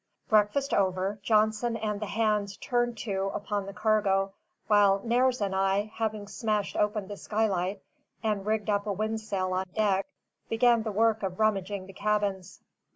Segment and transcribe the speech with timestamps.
[0.29, 4.33] Breakfast over, Johnson and the hands turned to upon the cargo;
[4.65, 7.83] while Nares and I, having smashed open the skylight
[8.23, 10.07] and rigged up a windsail on deck,
[10.49, 12.61] began the work of rummaging the cabins.